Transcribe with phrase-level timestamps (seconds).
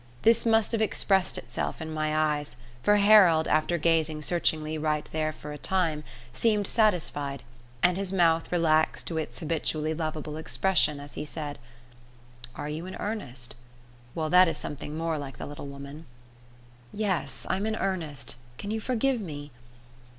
[0.23, 5.31] This must have expressed itself in my eyes, for Harold, after gazing searchingly right there
[5.31, 7.43] for a time, seemed satisfied,
[7.83, 11.59] and his mouth relaxed to its habitually lovable expression as he said:
[12.55, 13.53] "Are you in earnest?
[14.15, 16.07] Well, that is something more like the little woman."
[16.91, 18.37] "Yes, I'm in earnest.
[18.57, 19.51] Can you forgive me?"